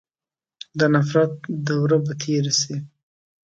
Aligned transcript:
د 0.79 0.81
نفرت 0.93 1.33
دوره 1.67 1.97
به 2.05 2.13
تېره 2.21 2.53
سي. 2.61 2.75